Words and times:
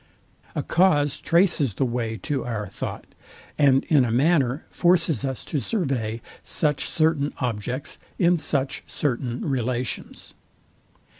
A 0.55 0.63
cause 0.63 1.19
traces 1.21 1.75
the 1.75 1.85
way 1.85 2.17
to 2.23 2.43
our 2.43 2.67
thought, 2.67 3.05
and 3.59 3.83
in 3.83 4.03
a 4.03 4.09
manner 4.09 4.65
forces 4.71 5.23
us 5.23 5.45
to 5.45 5.59
survey 5.59 6.21
such 6.43 6.85
certain 6.87 7.33
objects, 7.37 7.99
in 8.17 8.39
such 8.39 8.81
certain 8.87 9.47
relations. 9.47 10.33